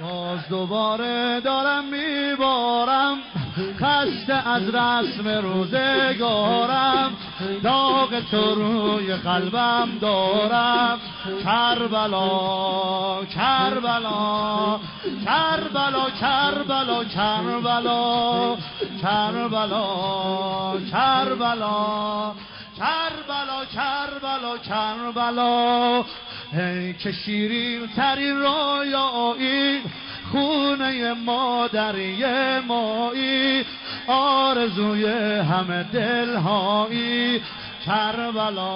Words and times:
باز 0.00 0.48
دوباره 0.48 1.40
دارم 1.40 1.84
میبارم. 1.84 3.18
خسته 3.80 4.48
از 4.48 4.62
رسم 4.68 5.28
روزگارم. 5.28 7.16
داغ 7.62 8.20
تو 8.30 8.54
روی 8.54 9.14
قلبم 9.16 9.88
دارم. 10.00 10.98
کربلا 11.44 13.24
کربلا 13.34 14.78
کربلا 15.24 16.10
کربلا 16.10 16.94
کربلا 17.12 18.56
کربلا 19.02 20.78
کربلا 20.92 22.34
کربلا 22.78 23.64
کربلا 23.74 24.58
کربلا. 24.58 26.04
ای 26.52 26.94
که 26.94 27.12
شیرین 27.12 27.88
ترین 27.96 28.36
رویایی 28.40 28.94
خونه 30.72 31.12
مادری 31.12 32.24
مایی 32.68 33.64
آرزوی 34.06 35.06
همه 35.40 35.82
دلهایی. 35.82 37.42
کربلا 37.86 38.74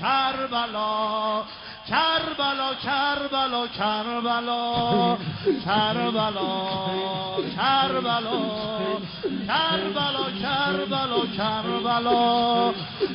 کربلا 0.00 1.42
کربلا 1.88 2.74
کربلا 2.84 3.66
کربلا 3.66 5.16
کربلا 5.64 6.36
کربلا 7.56 8.40
کربلا 9.46 10.24
کربلا 10.42 11.26
کربلا. 11.36 12.72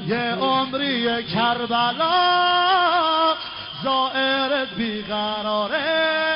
یه 0.08 0.36
عمری 0.36 1.24
کربلا 1.24 2.12
زائرت 3.84 4.70
بیقراره. 4.78 6.35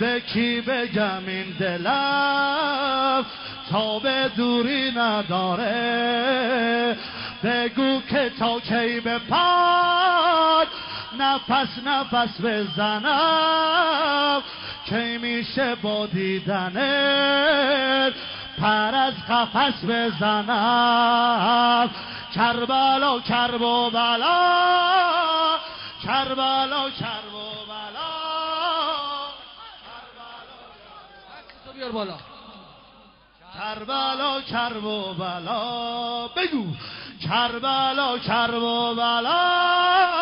به 0.00 0.20
کی 0.20 0.60
بگم 0.60 1.22
این 1.26 1.56
دلم؟ 1.60 3.24
تا 3.70 3.98
به 3.98 4.30
دوری 4.36 4.92
نداره. 4.96 5.76
بگو 7.44 8.00
که 8.10 8.30
تا 8.38 8.60
کی 8.60 9.00
به 9.00 9.18
پاد 9.18 10.68
نفس 11.18 11.68
نفس 11.86 12.40
بزنم. 12.40 14.42
کی 14.86 15.18
میشه 15.18 15.74
با 15.74 16.06
دیدنت 16.06 18.12
پر 18.60 18.94
از 18.94 19.14
قفس 19.30 19.84
بزنم. 19.84 21.90
کربلا 22.34 23.20
کرب 23.20 23.62
و 23.62 23.90
بلا 23.90 25.58
کربلا. 26.04 26.90
کرب 26.90 27.15
بیار 31.76 31.92
بالا. 31.92 32.18
کربلا 33.58 34.40
کرب 34.40 34.84
و 34.84 35.14
بلا 35.14 36.28
بگو. 36.28 36.66
کربلا 37.28 38.18
کرب 38.18 38.62
و 38.62 38.94
بلا 38.94 40.15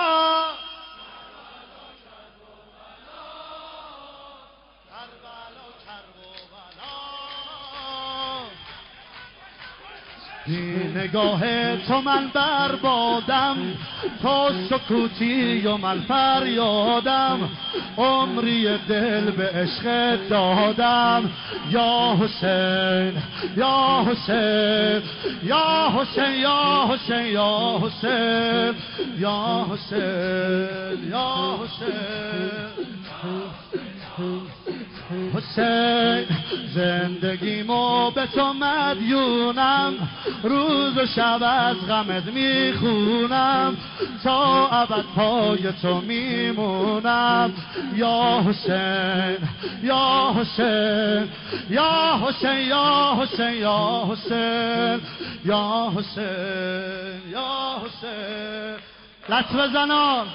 بی 10.47 10.61
نگاه 10.95 11.41
تو 11.77 12.01
من 12.01 12.29
بربادم 12.35 13.57
تو 14.23 14.51
سکوتی 14.71 15.67
و 15.67 15.77
من 15.77 16.01
فریادم. 16.01 17.49
عمری 17.99 18.79
دل 18.89 19.31
به 19.31 19.49
عشق 19.49 20.17
دادم. 20.29 21.31
یا 21.71 22.17
حسین 22.21 23.23
یا 23.57 24.05
حسین 24.09 25.03
یا 25.43 25.93
حسین 25.99 26.41
یا 26.41 26.89
حسین 26.91 27.27
یا 27.27 27.79
حسین 27.83 28.75
یا 29.19 29.67
حسین 29.71 31.11
یا 31.11 31.59
حسین. 31.63 32.85
حسین 35.35 36.27
زندگیمو 36.75 38.11
به 38.11 38.27
تو 38.27 38.53
مدیونم. 38.53 39.93
روز 40.43 40.99
و 40.99 41.07
شب 41.07 41.39
از 41.43 41.77
غمت 41.89 42.27
می‌خونم. 42.27 43.77
تا 44.25 44.69
ابد 44.69 45.05
پای 45.17 45.73
تو 45.83 46.01
میمونم. 46.01 47.53
یا 47.95 48.43
حسین 48.47 49.37
یا 49.83 50.35
حسین 50.37 51.29
یا 51.71 52.21
حسین 52.29 52.59
یا 52.69 53.19
حسین 53.21 53.55
یا 53.55 54.09
حسین 54.11 55.01
یا 55.45 55.93
حسین 55.97 57.31
یا 57.33 57.77
حسین. 57.85 58.77
لط 59.29 59.53
بزنان 59.53 60.27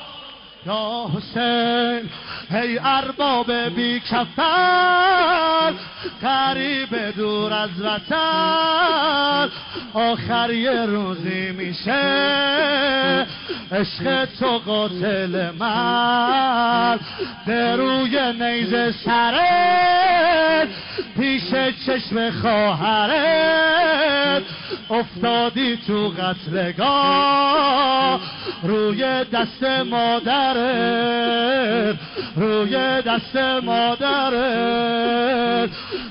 یا 0.65 1.11
حسین 1.15 2.09
هی 2.51 2.79
ارباب 2.83 3.51
بی 3.51 3.99
کفر 3.99 5.73
قریب 6.21 6.95
دور 7.15 7.53
از 7.53 7.81
وطن 7.81 9.49
آخر 9.93 10.53
یه 10.53 10.85
روزی 10.85 11.51
میشه 11.51 13.25
عشق 13.71 14.25
تو 14.25 14.57
قاتل 14.57 15.51
من 15.59 16.99
به 17.45 17.75
روی 17.75 18.33
نیز 18.39 18.95
سرت 19.05 20.69
پیش 21.17 21.43
چشم 21.85 22.31
خواهرت. 22.41 24.43
افتادی 24.89 25.77
تو 25.87 26.09
قتلگاه. 26.09 28.19
روی 28.63 29.23
دست 29.23 29.63
مادرت. 29.63 31.15
روی 32.35 33.01
دست 33.01 33.35
مادرت. 33.63 34.89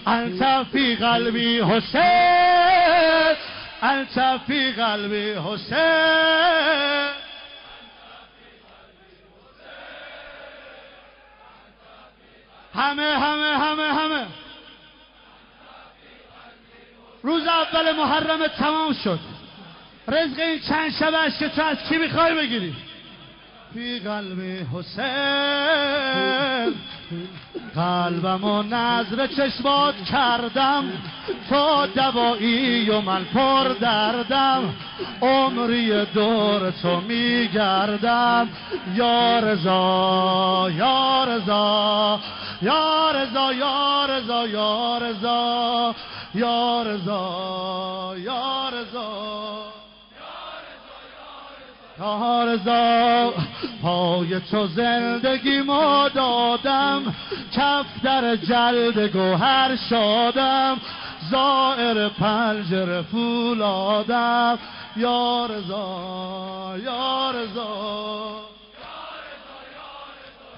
انت 0.07 0.63
فی 0.73 0.97
قلبی 0.97 1.61
حسین. 1.61 3.37
انت 3.83 4.41
فی 4.47 4.73
قلبی 4.73 5.33
حسین. 5.33 5.79
همه 12.75 13.19
همه 13.19 13.59
همه 13.59 13.95
همه. 13.95 14.08
روز 17.23 17.43
اول 17.47 17.97
محرم 17.97 18.47
تمام 18.47 18.93
شد. 18.93 19.19
رزق 20.09 20.39
این 20.39 20.61
چند 20.61 20.91
شبش 20.91 21.39
که 21.39 21.49
تو 21.49 21.63
از 21.63 21.77
کی 21.89 21.99
می‌خوای 21.99 22.35
بگیری؟ 22.35 22.75
فی 23.75 23.99
قلب 23.99 24.41
حسین. 24.75 26.75
قلبم 27.79 28.45
و 28.45 28.63
نظر 28.63 29.27
چشمات 29.27 29.95
کردم. 30.11 30.85
تو 31.49 31.87
دوایی 31.87 32.91
و 32.91 33.01
من 33.01 33.25
پر 33.25 33.69
دردم. 33.81 34.75
عمری 35.23 36.05
دور 36.05 36.71
تو 36.71 37.01
میگردم. 37.01 38.49
یا 38.95 39.39
رضا 39.39 40.71
یا 40.77 41.25
رضا 41.25 42.21
یا 42.63 43.11
رضا 43.11 43.53
یا 43.53 44.07
رضا 44.07 44.47
یا 44.47 44.99
رضا 44.99 45.95
یا 46.35 46.83
رضا 46.83 48.15
یا 48.19 48.69
رضا 48.69 49.69
یا 52.01 52.45
رضا 52.45 53.33
پای 53.83 54.41
تو 54.41 54.67
زندگی 54.67 55.61
ما 55.61 56.08
دادم 56.29 57.15
کف 57.53 57.87
در 58.03 58.37
جلد 58.37 58.99
گوهر 58.99 59.77
شادم 59.91 60.77
زائر 61.31 62.09
پنجره 62.09 63.03
فولادم 63.03 64.59
یا 64.97 65.47
رضا 65.47 66.75
یا 66.85 67.31
رضا 67.31 68.41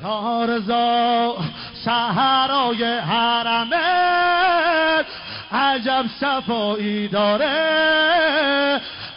یا 0.03 0.44
رضا 0.44 1.37
سهرای 1.85 2.85
حرمت 2.99 3.81
عجب 5.53 6.05
صفایی 6.21 7.09
داره. 7.09 8.10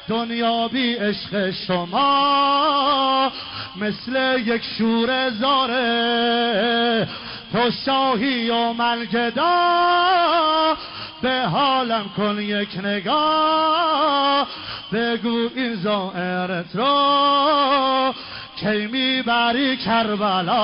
دنیا 0.08 0.68
بی 0.68 0.96
عشق 0.96 1.50
شما 1.68 3.32
مثل 3.76 4.42
یک 4.46 4.62
شور 4.78 5.30
زاره. 5.30 7.08
تو 7.54 7.72
شاهی 7.86 8.50
و 8.50 8.74
من 8.74 9.08
گدا 9.14 10.78
به 11.22 11.42
حالم 11.42 12.10
کن 12.18 12.42
یک 12.42 12.78
نگاه 12.84 14.48
بگو 14.92 15.50
این 15.56 15.76
زائرت 15.76 16.76
رو 16.76 18.14
کی 18.60 18.88
می‌بری 18.88 19.78
کربلا؟ 19.78 20.56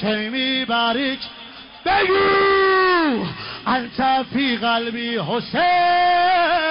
کی 0.00 0.28
می‌بری 0.28 1.18
بگو! 1.86 3.24
انت 3.66 4.26
فی 4.32 4.56
قلبی 4.56 5.18
حسین. 5.18 6.69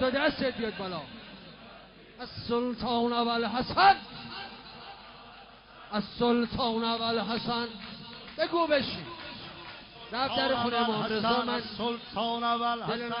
تا 0.00 0.10
دستت 0.10 0.56
بیاد 0.56 0.76
بالا. 0.76 1.00
از 2.20 2.28
سلطان 2.48 3.12
اول 3.12 3.44
حسن. 3.44 3.96
از 5.92 6.04
سلطان 6.18 6.84
اول 6.84 7.18
حسن. 7.20 7.66
بگو 8.38 8.66
بشین. 8.66 9.06
رفت 10.12 10.36
در 10.36 10.56
خونه 10.56 10.76
امام 10.76 11.02
رضا 11.02 11.42
من 11.42 11.60
سلطان 11.78 12.44
اول 12.44 12.82
حسن. 12.82 13.14